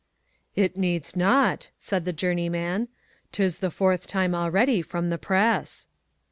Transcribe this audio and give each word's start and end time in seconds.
"It 0.55 0.75
needs 0.75 1.15
not," 1.15 1.69
said 1.77 2.05
the 2.05 2.11
journeyman, 2.11 2.87
"'tis 3.31 3.59
the 3.59 3.69
fourth 3.69 4.07
time 4.07 4.33
already 4.33 4.81
from 4.81 5.11
the 5.11 5.19
press." 5.19 5.85